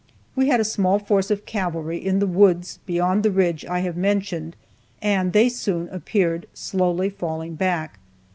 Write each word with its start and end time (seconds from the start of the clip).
We 0.35 0.47
had 0.47 0.59
a 0.59 0.63
small 0.65 0.97
force 0.97 1.29
of 1.29 1.41
our 1.41 1.45
cavalry 1.45 2.03
in 2.03 2.17
the 2.17 2.25
woods 2.25 2.79
beyond 2.87 3.21
the 3.21 3.29
ridge 3.29 3.63
I 3.67 3.81
have 3.81 3.95
mentioned, 3.95 4.55
and 4.99 5.31
they 5.31 5.47
soon 5.47 5.89
appeared, 5.89 6.47
slowly 6.55 7.11
falling 7.11 7.53
back. 7.53 7.99